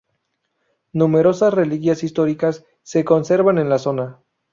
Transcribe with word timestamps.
Numerosas 0.93 1.53
reliquias 1.53 2.01
históricas 2.03 2.65
se 2.81 3.05
conservan 3.05 3.59
en 3.59 3.69
la 3.69 3.77
zona. 3.77 4.17